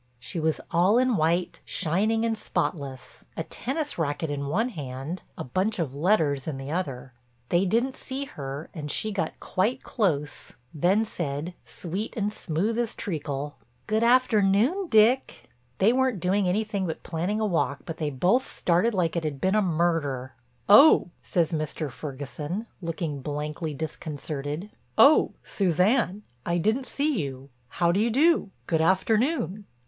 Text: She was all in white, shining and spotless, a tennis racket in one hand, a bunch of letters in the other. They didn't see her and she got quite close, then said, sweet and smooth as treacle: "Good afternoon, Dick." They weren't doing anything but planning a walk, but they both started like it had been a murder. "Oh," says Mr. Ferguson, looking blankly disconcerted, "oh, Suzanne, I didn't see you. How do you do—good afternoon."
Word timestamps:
She 0.19 0.39
was 0.39 0.59
all 0.71 0.97
in 0.97 1.15
white, 1.15 1.61
shining 1.63 2.25
and 2.25 2.35
spotless, 2.35 3.23
a 3.37 3.43
tennis 3.43 3.99
racket 3.99 4.31
in 4.31 4.47
one 4.47 4.69
hand, 4.69 5.21
a 5.37 5.43
bunch 5.43 5.77
of 5.77 5.93
letters 5.93 6.47
in 6.47 6.57
the 6.57 6.71
other. 6.71 7.13
They 7.49 7.65
didn't 7.65 7.95
see 7.95 8.25
her 8.25 8.71
and 8.73 8.89
she 8.89 9.11
got 9.11 9.39
quite 9.39 9.83
close, 9.83 10.53
then 10.73 11.05
said, 11.05 11.53
sweet 11.65 12.17
and 12.17 12.33
smooth 12.33 12.79
as 12.79 12.95
treacle: 12.95 13.59
"Good 13.85 14.03
afternoon, 14.03 14.87
Dick." 14.87 15.51
They 15.77 15.93
weren't 15.93 16.19
doing 16.19 16.47
anything 16.47 16.87
but 16.87 17.03
planning 17.03 17.39
a 17.39 17.45
walk, 17.45 17.81
but 17.85 17.97
they 17.97 18.09
both 18.09 18.51
started 18.51 18.95
like 18.95 19.15
it 19.15 19.23
had 19.23 19.39
been 19.39 19.53
a 19.53 19.61
murder. 19.61 20.33
"Oh," 20.67 21.11
says 21.21 21.51
Mr. 21.51 21.91
Ferguson, 21.91 22.65
looking 22.81 23.21
blankly 23.21 23.75
disconcerted, 23.75 24.71
"oh, 24.97 25.33
Suzanne, 25.43 26.23
I 26.43 26.57
didn't 26.57 26.87
see 26.87 27.21
you. 27.21 27.51
How 27.67 27.91
do 27.91 27.99
you 27.99 28.09
do—good 28.09 28.81
afternoon." 28.81 29.67